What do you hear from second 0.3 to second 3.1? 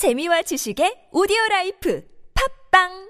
지식의 오디오 라이프. 팝빵